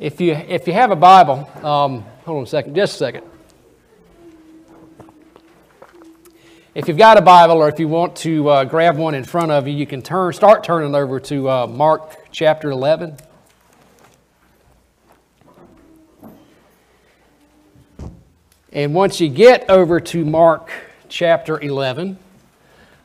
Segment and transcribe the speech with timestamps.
[0.00, 3.24] If you, if you have a Bible, um, hold on a second, just a second.
[6.74, 9.52] If you've got a Bible or if you want to uh, grab one in front
[9.52, 13.18] of you, you can turn, start turning over to uh, Mark chapter 11.
[18.72, 20.70] And once you get over to Mark
[21.10, 22.18] chapter 11,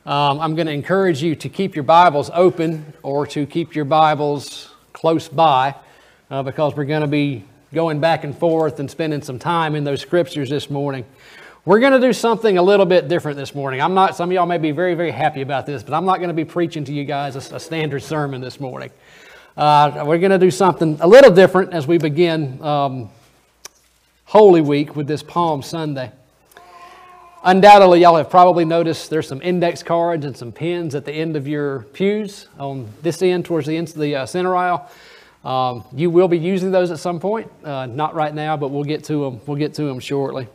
[0.06, 3.84] um, I'm going to encourage you to keep your Bibles open or to keep your
[3.84, 5.76] Bibles close by
[6.36, 9.86] uh, because we're going to be going back and forth and spending some time in
[9.86, 11.06] those scriptures this morning.
[11.64, 13.82] We're going to do something a little bit different this morning.
[13.82, 16.18] I'm not, some of y'all may be very, very happy about this, but I'm not
[16.18, 18.92] going to be preaching to you guys a, a standard sermon this morning.
[19.56, 23.10] Uh, we're going to do something a little different as we begin um,
[24.26, 26.12] Holy Week with this Palm Sunday.
[27.46, 31.38] Undoubtedly, y'all have probably noticed there's some index cards and some pins at the end
[31.38, 34.90] of your pews on this end towards the end of the uh, center aisle.
[35.46, 37.52] Um, you will be using those at some point.
[37.64, 39.40] Uh, not right now, but we'll get to them.
[39.46, 40.48] We'll get to them shortly.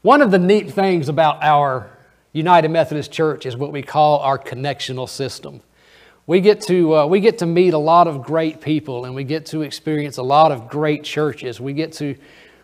[0.00, 1.90] One of the neat things about our
[2.32, 5.60] United Methodist Church is what we call our connectional system.
[6.26, 9.24] We get to uh, we get to meet a lot of great people, and we
[9.24, 11.60] get to experience a lot of great churches.
[11.60, 12.16] We get to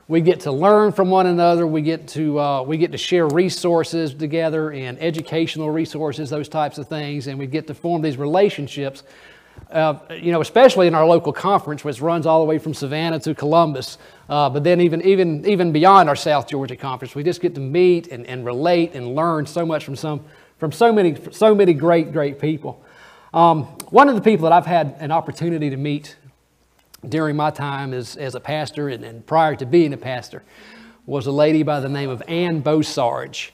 [0.08, 1.66] we get to learn from one another.
[1.66, 6.78] We get to uh, we get to share resources together and educational resources, those types
[6.78, 9.02] of things, and we get to form these relationships
[9.70, 13.18] uh, you know, especially in our local conference, which runs all the way from Savannah
[13.20, 17.40] to Columbus, uh, but then even, even, even beyond our South Georgia conference, we just
[17.40, 20.24] get to meet and, and relate and learn so much from, some,
[20.58, 22.82] from so, many, so many great, great people.
[23.34, 26.16] Um, one of the people that I've had an opportunity to meet
[27.08, 30.42] during my time as, as a pastor and, and prior to being a pastor
[31.06, 33.50] was a lady by the name of Ann Bosarge.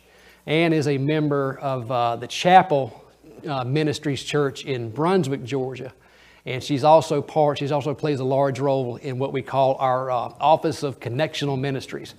[0.47, 3.02] Ann is a member of uh, the chapel
[3.47, 5.93] uh, Ministries Church in Brunswick, Georgia.
[6.45, 10.11] And she's also part, she's also plays a large role in what we call our
[10.11, 12.15] uh, Office of Connectional Ministries,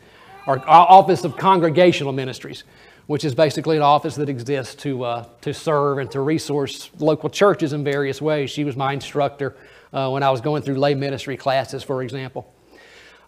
[0.48, 2.64] our Office of Congregational Ministries,
[3.08, 7.30] which is basically an office that exists to, uh, to serve and to resource local
[7.30, 8.50] churches in various ways.
[8.50, 9.58] She was my instructor
[9.92, 12.54] uh, when I was going through lay ministry classes, for example.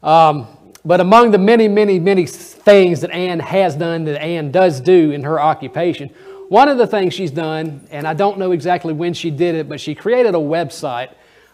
[0.02, 0.48] Um,
[0.86, 5.12] but among the many, many, many things that Ann has done, that Ann does do
[5.12, 6.14] in her occupation,
[6.50, 9.68] one of the things she's done, and I don't know exactly when she did it,
[9.68, 11.10] but she created a website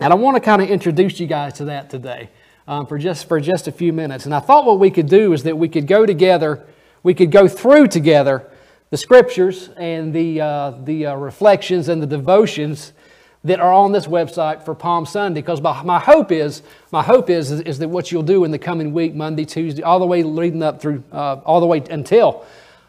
[0.00, 2.30] and I want to kind of introduce you guys to that today
[2.68, 4.26] um, for, just, for just a few minutes.
[4.26, 6.66] And I thought what we could do is that we could go together
[7.06, 8.50] we could go through together
[8.90, 12.92] the scriptures and the, uh, the uh, reflections and the devotions
[13.44, 15.40] that are on this website for Palm Sunday.
[15.40, 18.50] Because my, my hope is, my hope is, is, is, that what you'll do in
[18.50, 21.80] the coming week, Monday, Tuesday, all the way leading up through, uh, all the way
[21.88, 22.44] until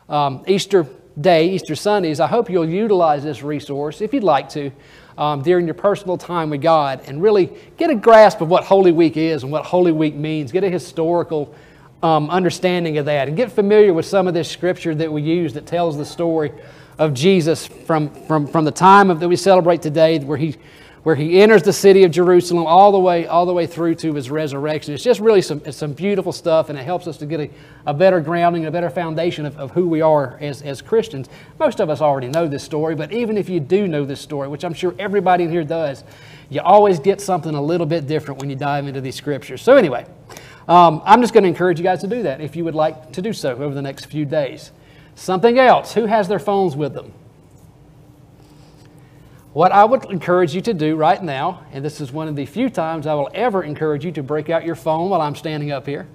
[0.09, 0.87] um, Easter
[1.21, 4.71] Day, Easter Sundays, I hope you'll utilize this resource if you'd like to.
[5.15, 8.91] Um, during your personal time with God and really get a grasp of what Holy
[8.91, 10.51] Week is and what Holy Week means.
[10.51, 11.55] Get a historical
[12.03, 15.53] um, understanding of that and get familiar with some of this scripture that we use
[15.53, 16.51] that tells the story
[16.97, 20.55] of Jesus from, from, from the time of, that we celebrate today where he,
[21.03, 24.13] where he enters the city of Jerusalem all the way, all the way through to
[24.13, 24.93] his resurrection.
[24.93, 27.49] It's just really some, some beautiful stuff and it helps us to get a,
[27.85, 31.29] a better grounding, a better foundation of, of who we are as, as Christians.
[31.59, 34.47] Most of us already know this story, but even if you do know this story,
[34.47, 36.03] which I'm sure everybody in here does,
[36.49, 39.61] you always get something a little bit different when you dive into these scriptures.
[39.61, 40.05] So anyway,
[40.67, 43.13] um, I'm just going to encourage you guys to do that if you would like
[43.13, 44.71] to do so over the next few days.
[45.15, 47.13] Something else who has their phones with them?
[49.53, 52.45] What I would encourage you to do right now, and this is one of the
[52.45, 55.71] few times I will ever encourage you to break out your phone while I'm standing
[55.71, 56.07] up here.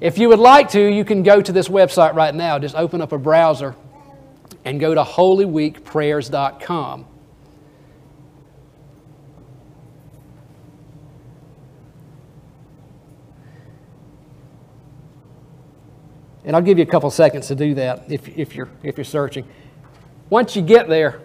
[0.00, 2.58] If you would like to, you can go to this website right now.
[2.58, 3.76] Just open up a browser
[4.64, 7.06] and go to holyweekprayers.com.
[16.44, 19.04] And I'll give you a couple seconds to do that if, if, you're, if you're
[19.04, 19.46] searching.
[20.28, 21.20] Once you get there,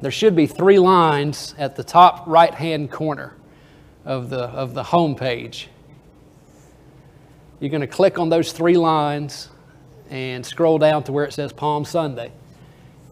[0.00, 3.36] there should be three lines at the top right hand corner
[4.04, 5.68] of the, of the home page.
[7.60, 9.48] You're going to click on those three lines
[10.10, 12.30] and scroll down to where it says Palm Sunday.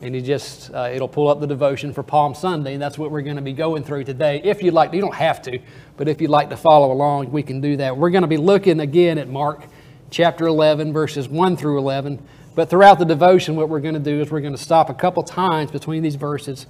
[0.05, 3.11] And you just, uh, it'll pull up the devotion for Palm Sunday, and that's what
[3.11, 4.39] we're going to be going through today.
[4.45, 5.59] If you'd like, you don't have to,
[5.97, 7.97] but if you'd like to follow along, we can do that.
[7.97, 9.65] We're going to be looking again at Mark
[10.11, 12.23] chapter 11, verses 1 through 11.
[12.55, 14.95] But throughout the devotion, what we're going to do is we're going to stop a
[14.95, 16.67] couple times between these verses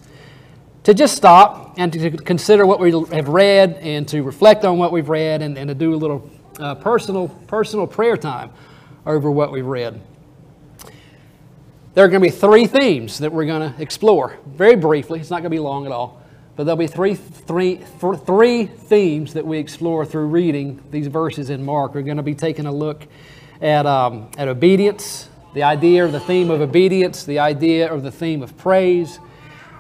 [0.85, 4.93] to just stop and to consider what we have read and to reflect on what
[4.93, 8.51] we've read and, and to do a little uh, personal, personal prayer time
[9.05, 10.01] over what we've read.
[11.95, 15.21] There are going to be three themes that we're going to explore very briefly.
[15.21, 16.21] It's not going to be long at all.
[16.57, 21.65] But there'll be three, three, three themes that we explore through reading these verses in
[21.65, 21.95] Mark.
[21.95, 23.07] We're going to be taking a look
[23.61, 28.11] at, um, at obedience, the idea or the theme of obedience, the idea or the
[28.11, 29.21] theme of praise,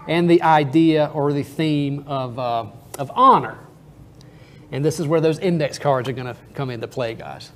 [0.06, 3.58] and the idea or the theme of, uh, of honor.
[4.70, 7.50] And this is where those index cards are going to come into play, guys.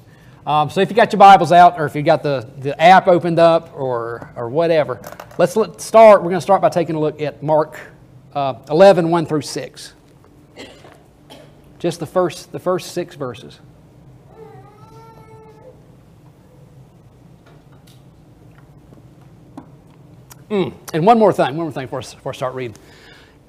[0.49, 3.07] Um, so if you got your Bibles out or if you got the, the app
[3.07, 4.99] opened up or, or whatever,
[5.37, 6.23] let's let, start.
[6.23, 7.79] We're going to start by taking a look at Mark
[8.35, 9.93] uh, 11, 1 through 6.
[11.79, 13.61] Just the first, the first six verses.
[20.51, 20.73] Mm.
[20.95, 22.75] And one more thing, one more thing before, before I start reading.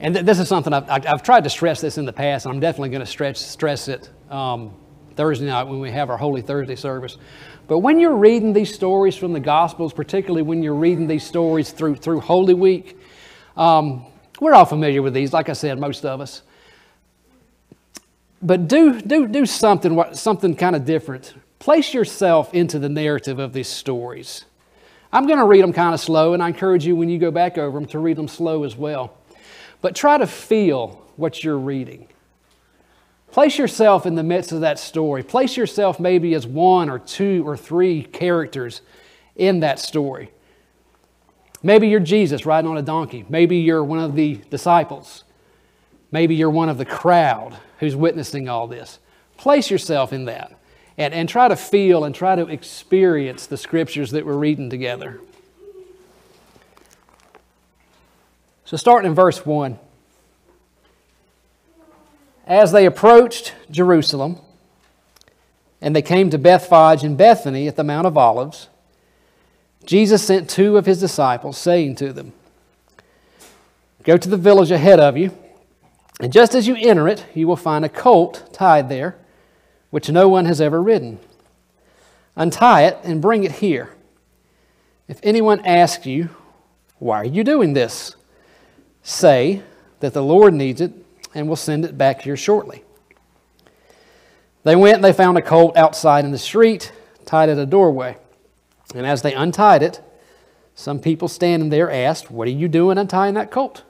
[0.02, 2.54] And th- this is something I've, I've, tried to stress this in the past, and
[2.54, 4.74] I'm definitely going to stress it um,
[5.20, 7.18] Thursday night when we have our Holy Thursday service.
[7.68, 11.72] But when you're reading these stories from the Gospels, particularly when you're reading these stories
[11.72, 12.98] through, through Holy Week,
[13.58, 14.06] um,
[14.40, 16.44] we're all familiar with these, like I said, most of us.
[18.42, 21.34] But do, do, do something, something kind of different.
[21.60, 24.46] Place yourself into the narrative of these stories.
[25.12, 27.30] I'm going to read them kind of slow, and I encourage you when you go
[27.30, 29.18] back over them to read them slow as well.
[29.82, 32.08] But try to feel what you're reading.
[33.32, 35.24] Place yourself in the midst of that story.
[35.24, 38.82] Place yourself maybe as one or two or three characters
[39.36, 40.32] in that story.
[41.62, 43.26] Maybe you're Jesus riding on a donkey.
[43.30, 45.24] Maybe you're one of the disciples.
[46.12, 49.00] Maybe you're one of the crowd who's witnessing all this.
[49.38, 50.58] Place yourself in that
[50.98, 55.22] and, and try to feel and try to experience the scriptures that we're reading together.
[58.66, 59.80] So, starting in verse 1.
[62.50, 64.40] As they approached Jerusalem,
[65.80, 68.70] and they came to Bethphage and Bethany at the Mount of Olives,
[69.86, 72.34] Jesus sent two of his disciples, saying to them,
[74.04, 75.32] Go to the village ahead of you,
[76.20, 79.16] and just as you enter it, you will find a colt tied there
[79.92, 81.20] which no one has ever ridden.
[82.36, 83.96] Untie it and bring it here.
[85.08, 86.30] If anyone asks you,
[86.98, 88.16] Why are you doing this?
[89.04, 89.62] say
[90.00, 90.94] that the Lord needs it
[91.34, 92.84] and we'll send it back here shortly.
[94.64, 96.92] They went and they found a colt outside in the street,
[97.26, 98.18] tied at a doorway.
[98.94, 100.02] And as they untied it,
[100.76, 103.84] some people standing there asked, What are you doing untying that colt?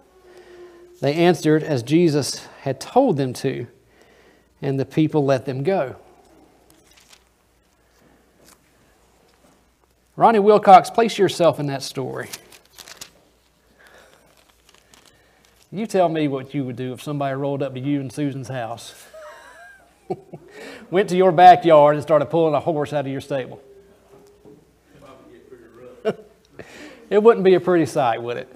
[1.01, 3.67] They answered as Jesus had told them to
[4.61, 5.95] and the people let them go.
[10.15, 12.29] Ronnie Wilcox, place yourself in that story.
[15.71, 18.47] You tell me what you would do if somebody rolled up to you in Susan's
[18.47, 19.05] house,
[20.89, 23.61] went to your backyard, and started pulling a horse out of your stable.
[27.11, 28.55] it wouldn't be a pretty sight, would it?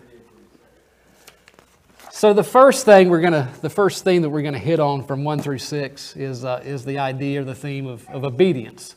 [2.11, 5.23] So the first thing we're gonna, the first thing that we're gonna hit on from
[5.23, 8.95] one through six is uh, is the idea or the theme of, of obedience.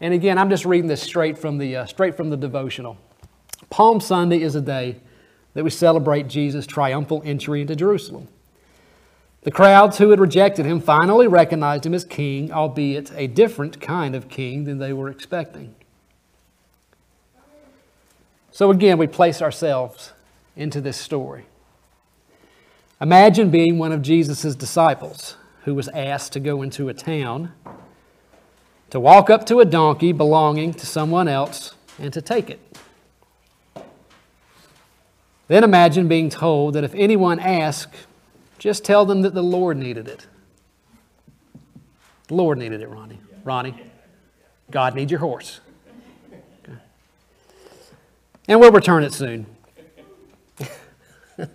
[0.00, 2.96] And again, I'm just reading this straight from the uh, straight from the devotional.
[3.70, 4.96] Palm Sunday is a day
[5.54, 8.28] that we celebrate Jesus' triumphal entry into Jerusalem.
[9.42, 14.14] The crowds who had rejected him finally recognized him as king, albeit a different kind
[14.14, 15.74] of king than they were expecting.
[18.50, 20.12] So again, we place ourselves
[20.56, 21.46] into this story.
[23.00, 27.52] Imagine being one of Jesus' disciples who was asked to go into a town,
[28.90, 32.73] to walk up to a donkey belonging to someone else, and to take it.
[35.48, 38.06] Then imagine being told that if anyone asks,
[38.58, 40.26] just tell them that the Lord needed it.
[42.28, 43.20] The Lord needed it, Ronnie.
[43.44, 43.82] Ronnie,
[44.70, 45.60] God needs your horse.
[46.62, 46.78] Okay.
[48.48, 49.46] And we'll return it soon.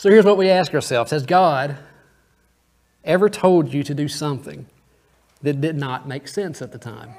[0.00, 1.76] So here's what we ask ourselves Has God
[3.04, 4.64] ever told you to do something
[5.42, 7.10] that did not make sense at the time?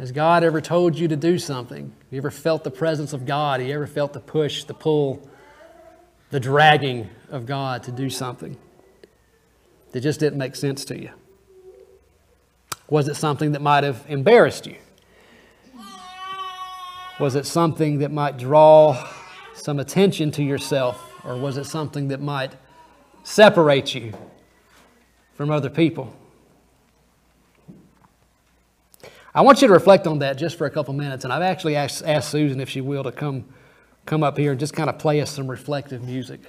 [0.00, 1.92] Has God ever told you to do something?
[2.10, 3.60] You ever felt the presence of God?
[3.60, 5.28] You ever felt the push, the pull,
[6.30, 8.56] the dragging of God to do something
[9.92, 11.10] that just didn't make sense to you?
[12.88, 14.76] Was it something that might have embarrassed you?
[17.20, 19.06] Was it something that might draw
[19.52, 21.12] some attention to yourself?
[21.26, 22.54] Or was it something that might
[23.22, 24.14] separate you
[25.34, 26.16] from other people?
[29.34, 31.24] I want you to reflect on that just for a couple minutes.
[31.24, 33.44] And I've actually asked, asked Susan if she will to come,
[34.04, 36.40] come up here and just kind of play us some reflective music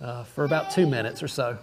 [0.00, 1.58] uh, for about two minutes or so.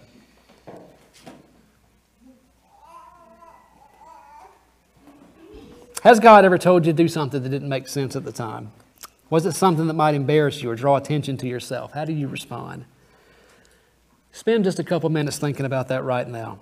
[6.02, 8.72] Has God ever told you to do something that didn't make sense at the time?
[9.30, 11.92] Was it something that might embarrass you or draw attention to yourself?
[11.92, 12.84] How do you respond?
[14.30, 16.58] Spend just a couple minutes thinking about that right now.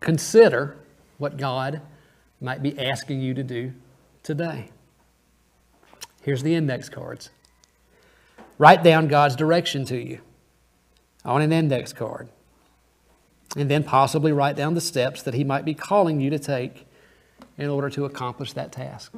[0.00, 0.78] Consider
[1.18, 1.82] what God
[2.40, 3.72] might be asking you to do
[4.22, 4.70] today.
[6.22, 7.30] Here's the index cards.
[8.58, 10.20] Write down God's direction to you
[11.24, 12.28] on an index card.
[13.56, 16.86] And then possibly write down the steps that He might be calling you to take
[17.56, 19.12] in order to accomplish that task.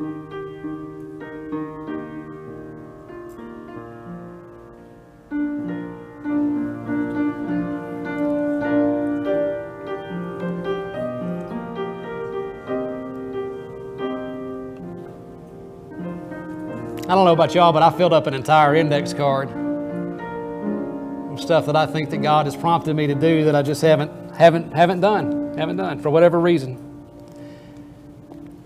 [0.00, 0.02] I
[17.14, 19.50] don't know about y'all, but I filled up an entire index card
[21.30, 23.82] of stuff that I think that God has prompted me to do that I just
[23.82, 26.89] haven't haven't haven't done, haven't done for whatever reason.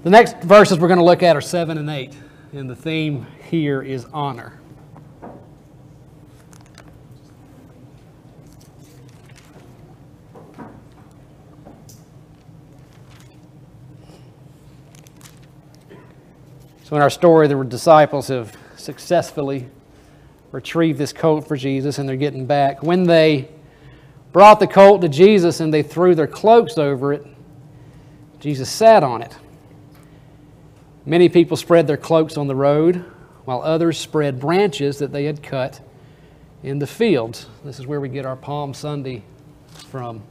[0.05, 2.15] The next verses we're going to look at are 7 and 8,
[2.53, 4.61] and the theme here is honor.
[16.83, 19.71] So, in our story, the disciples have successfully
[20.53, 22.83] retrieved this colt for Jesus and they're getting back.
[22.83, 23.49] When they
[24.35, 27.27] brought the colt to Jesus and they threw their cloaks over it,
[28.39, 29.35] Jesus sat on it.
[31.07, 33.05] Many people spread their cloaks on the road,
[33.45, 35.81] while others spread branches that they had cut
[36.63, 37.47] in the fields.
[37.63, 39.23] This is where we get our Palm Sunday
[39.89, 40.23] from.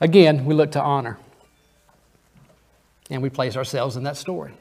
[0.00, 1.18] Again, we look to honor.
[3.10, 4.52] And we place ourselves in that story.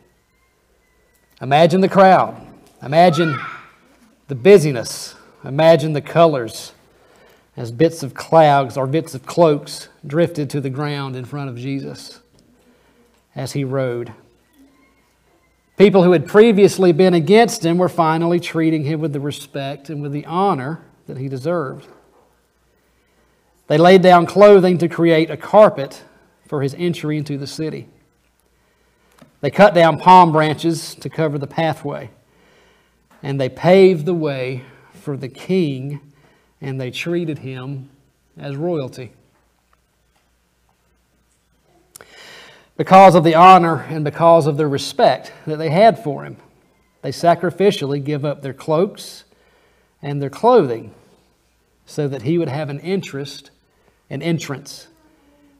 [1.41, 2.35] Imagine the crowd.
[2.83, 3.39] Imagine
[4.27, 5.15] the busyness.
[5.43, 6.73] Imagine the colors
[7.57, 11.57] as bits of clouds or bits of cloaks drifted to the ground in front of
[11.57, 12.18] Jesus
[13.39, 14.13] as he rode.
[15.77, 20.01] People who had previously been against him were finally treating him with the respect and
[20.01, 21.87] with the honor that he deserved.
[23.67, 26.03] They laid down clothing to create a carpet
[26.49, 27.87] for his entry into the city.
[29.39, 32.09] They cut down palm branches to cover the pathway,
[33.23, 36.01] and they paved the way for the king,
[36.59, 37.89] and they treated him
[38.37, 39.13] as royalty.
[42.79, 46.37] Because of the honor and because of the respect that they had for him.
[47.01, 49.25] They sacrificially give up their cloaks
[50.01, 50.93] and their clothing
[51.85, 53.51] so that he would have an interest,
[54.09, 54.87] an entrance,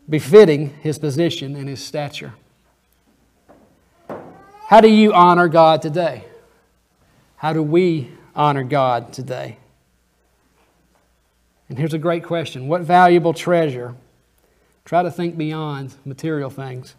[0.08, 2.36] befitting his position and his stature.
[4.68, 6.24] How do you honor God today?
[7.36, 9.58] How do we honor God today?
[11.68, 13.94] And here's a great question What valuable treasure?
[14.86, 16.96] Try to think beyond material things.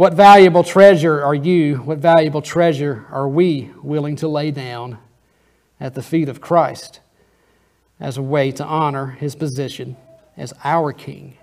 [0.00, 4.96] What valuable treasure are you, what valuable treasure are we willing to lay down
[5.78, 7.00] at the feet of Christ
[8.00, 9.98] as a way to honor his position
[10.38, 11.36] as our King,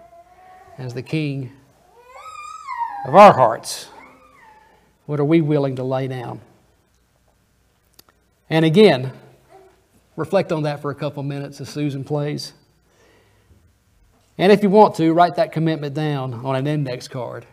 [0.79, 1.51] as the King
[3.05, 3.89] of our hearts?
[5.05, 6.41] What are we willing to lay down?
[8.49, 9.13] And again,
[10.15, 12.53] reflect on that for a couple minutes as Susan plays.
[14.35, 17.45] And if you want to, write that commitment down on an index card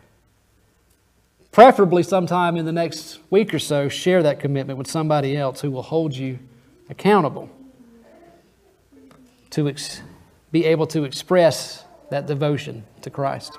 [1.55, 5.71] preferably sometime in the next week or so, share that commitment with somebody else who
[5.71, 6.37] will hold you
[6.89, 7.49] accountable
[9.49, 10.01] to ex-
[10.51, 13.57] be able to express that devotion to Christ.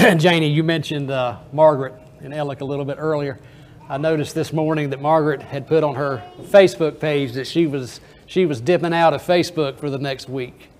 [0.16, 3.38] Janie, you mentioned uh, Margaret and Alec a little bit earlier.
[3.86, 8.00] I noticed this morning that Margaret had put on her Facebook page that she was
[8.24, 10.70] she was dipping out of Facebook for the next week.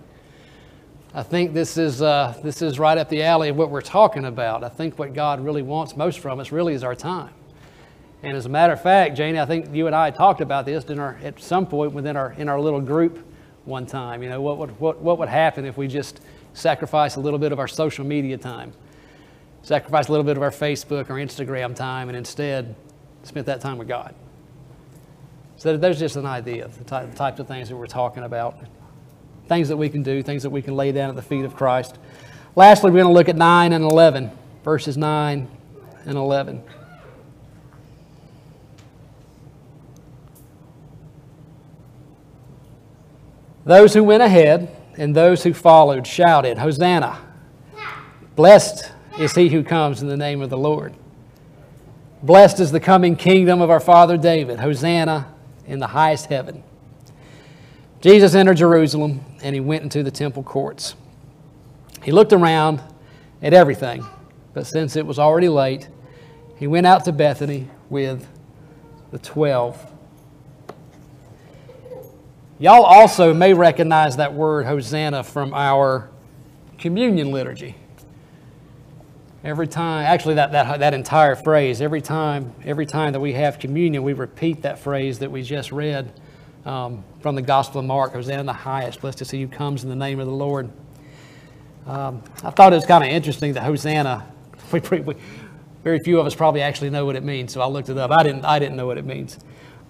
[1.12, 4.24] I think this is uh, this is right up the alley of what we're talking
[4.24, 4.64] about.
[4.64, 7.34] I think what God really wants most from us really is our time.
[8.22, 10.84] And as a matter of fact, Janie, I think you and I talked about this
[10.84, 13.18] in our, at some point within our in our little group
[13.66, 14.22] one time.
[14.22, 16.22] You know, what would what, what would happen if we just
[16.54, 18.72] sacrifice a little bit of our social media time,
[19.62, 22.74] sacrifice a little bit of our Facebook or Instagram time, and instead
[23.22, 24.14] spent that time with God.
[25.56, 28.58] So there's just an idea of the, type, types of things that we're talking about,
[29.46, 31.54] things that we can do, things that we can lay down at the feet of
[31.54, 31.98] Christ.
[32.56, 34.30] Lastly, we're going to look at 9 and 11,
[34.64, 35.48] verses 9
[36.06, 36.62] and 11.
[43.66, 47.18] Those who went ahead and those who followed shouted, Hosanna!
[48.34, 50.94] Blessed is he who comes in the name of the Lord.
[52.22, 54.60] Blessed is the coming kingdom of our father David.
[54.60, 55.32] Hosanna
[55.66, 56.62] in the highest heaven.
[58.00, 60.94] Jesus entered Jerusalem and he went into the temple courts.
[62.02, 62.82] He looked around
[63.42, 64.04] at everything,
[64.54, 65.88] but since it was already late,
[66.56, 68.26] he went out to Bethany with
[69.10, 69.90] the twelve.
[72.58, 76.10] Y'all also may recognize that word Hosanna from our
[76.78, 77.76] communion liturgy.
[79.42, 83.58] Every time, actually, that, that, that entire phrase, every time, every time that we have
[83.58, 86.12] communion, we repeat that phrase that we just read
[86.66, 89.82] um, from the Gospel of Mark Hosanna in the highest, blessed is he who comes
[89.82, 90.70] in the name of the Lord.
[91.86, 94.30] Um, I thought it was kind of interesting that Hosanna,
[94.72, 95.14] we, we,
[95.82, 98.10] very few of us probably actually know what it means, so I looked it up.
[98.10, 99.38] I didn't, I didn't know what it means.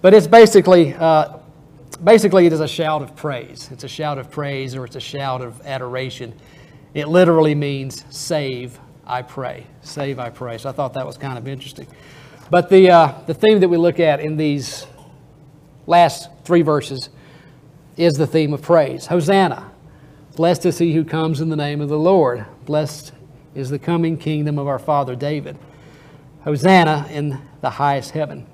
[0.01, 1.39] But it's basically, uh,
[2.01, 3.69] basically, it is a shout of praise.
[3.69, 6.33] It's a shout of praise or it's a shout of adoration.
[6.93, 9.67] It literally means save, I pray.
[9.81, 10.57] Save, I pray.
[10.57, 11.87] So I thought that was kind of interesting.
[12.49, 14.85] But the, uh, the theme that we look at in these
[15.87, 17.09] last three verses
[17.97, 19.07] is the theme of praise.
[19.07, 19.71] Hosanna.
[20.35, 22.45] Blessed is he who comes in the name of the Lord.
[22.65, 23.11] Blessed
[23.53, 25.57] is the coming kingdom of our father David.
[26.43, 28.47] Hosanna in the highest heaven.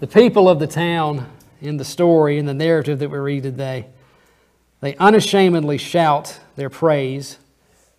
[0.00, 3.86] The people of the town in the story, in the narrative that we read today,
[4.80, 7.38] they unashamedly shout their praise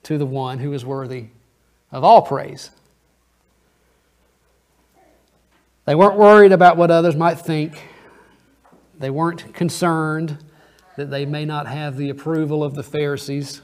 [0.05, 1.25] to the one who is worthy
[1.91, 2.69] of all praise.
[5.85, 7.83] They weren't worried about what others might think.
[8.99, 10.37] They weren't concerned
[10.95, 13.61] that they may not have the approval of the Pharisees.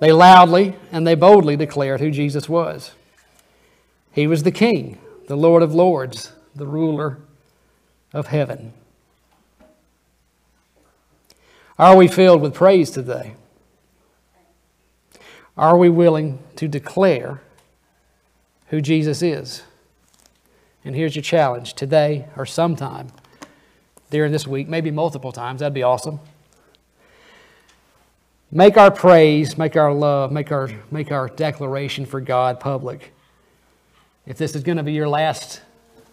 [0.00, 2.92] They loudly and they boldly declared who Jesus was.
[4.12, 7.18] He was the King, the Lord of Lords, the ruler
[8.12, 8.72] of heaven.
[11.78, 13.34] Are we filled with praise today?
[15.56, 17.40] Are we willing to declare
[18.68, 19.62] who Jesus is?
[20.84, 23.08] And here's your challenge today or sometime
[24.10, 26.20] during this week, maybe multiple times, that'd be awesome.
[28.52, 33.12] Make our praise, make our love, make our, make our declaration for God public.
[34.26, 35.62] If this is going to be your last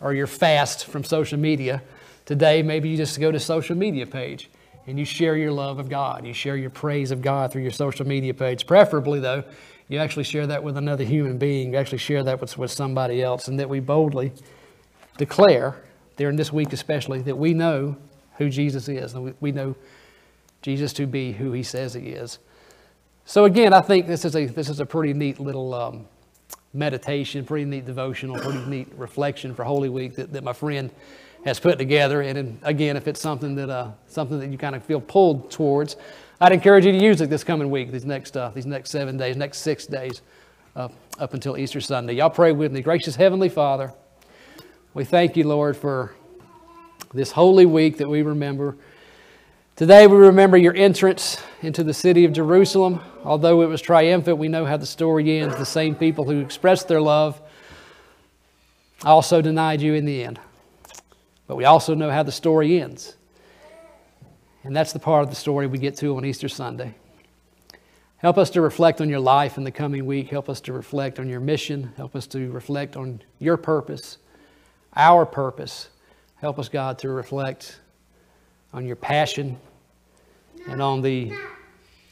[0.01, 1.83] or your fast from social media,
[2.25, 4.49] today maybe you just go to social media page
[4.87, 6.25] and you share your love of God.
[6.25, 8.67] You share your praise of God through your social media page.
[8.67, 9.43] Preferably, though,
[9.87, 11.73] you actually share that with another human being.
[11.73, 14.33] You actually share that with, with somebody else, and that we boldly
[15.17, 15.81] declare,
[16.17, 17.95] during this week especially, that we know
[18.37, 19.75] who Jesus is, and we, know
[20.61, 22.39] Jesus to be who he says he is.
[23.25, 26.05] So again, I think this is a, this is a pretty neat little um,
[26.73, 30.91] meditation, pretty neat devotional, pretty neat reflection for Holy Week that, that my friend
[31.45, 32.21] has put together.
[32.21, 35.97] And again, if it's something that uh, something that you kind of feel pulled towards,
[36.39, 39.17] I'd encourage you to use it this coming week, these next uh, these next seven
[39.17, 40.21] days, next six days,
[40.75, 42.13] uh, up until Easter Sunday.
[42.13, 43.93] Y'all pray with me, gracious Heavenly Father.
[44.93, 46.13] We thank you, Lord, for
[47.13, 48.75] this holy week that we remember.
[49.75, 53.01] Today we remember your entrance into the city of Jerusalem.
[53.23, 55.55] Although it was triumphant, we know how the story ends.
[55.55, 57.41] The same people who expressed their love
[59.03, 60.39] also denied you in the end.
[61.53, 63.15] But we also know how the story ends.
[64.63, 66.95] And that's the part of the story we get to on Easter Sunday.
[68.17, 70.29] Help us to reflect on your life in the coming week.
[70.29, 71.93] Help us to reflect on your mission.
[71.95, 74.17] Help us to reflect on your purpose,
[74.95, 75.89] our purpose.
[76.37, 77.81] Help us, God, to reflect
[78.73, 79.55] on your passion
[80.67, 81.33] and on the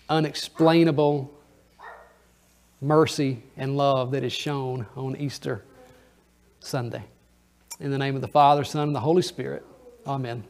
[0.07, 1.33] unexplainable
[2.79, 5.63] mercy and love that is shown on Easter
[6.59, 7.05] Sunday.
[7.81, 9.65] In the name of the Father, Son, and the Holy Spirit.
[10.05, 10.43] Amen.